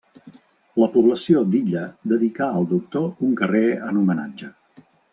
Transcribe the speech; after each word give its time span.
La 0.83 0.87
població 0.95 1.43
d'Illa 1.55 1.85
dedicà 2.15 2.49
al 2.61 2.67
doctor 2.75 3.09
un 3.29 3.39
carrer 3.45 3.65
en 3.93 4.01
homenatge. 4.05 4.55